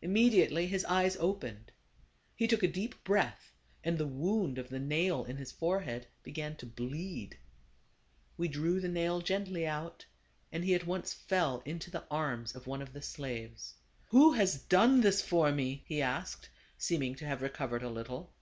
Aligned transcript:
Immediately 0.00 0.68
his 0.68 0.84
eyes 0.84 1.16
opened. 1.16 1.72
He 2.36 2.46
took 2.46 2.62
a 2.62 2.68
deep 2.68 3.02
breath, 3.02 3.50
and 3.82 3.98
the 3.98 4.06
wound 4.06 4.58
of 4.58 4.68
the 4.68 4.78
nail 4.78 5.24
in 5.24 5.38
his 5.38 5.50
forehead 5.50 6.06
began 6.22 6.54
to 6.58 6.66
bleed. 6.66 7.36
We 8.36 8.46
drew 8.46 8.78
the 8.78 8.86
nail 8.86 9.20
gently 9.20 9.66
out, 9.66 10.06
and 10.52 10.62
he 10.64 10.76
at 10.76 10.86
once 10.86 11.12
fell 11.12 11.62
into 11.64 11.90
the 11.90 12.04
arms 12.12 12.54
of 12.54 12.68
one 12.68 12.80
of 12.80 12.92
the 12.92 13.02
slaves." 13.02 13.74
Who 14.10 14.30
has 14.34 14.56
done 14.62 15.00
this 15.00 15.20
for 15.20 15.50
me?" 15.50 15.82
he 15.88 16.00
asked, 16.00 16.48
seeming 16.78 17.16
to 17.16 17.24
have 17.26 17.42
recovered 17.42 17.82
a 17.82 17.90
little. 17.90 18.32